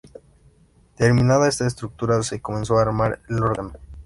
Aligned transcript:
Terminada 0.95 1.47
esta 1.47 1.67
estructura 1.67 2.23
se 2.23 2.41
comenzó 2.41 2.79
a 2.79 2.81
armar 2.81 3.19
el 3.29 3.43
órgano. 3.43 3.73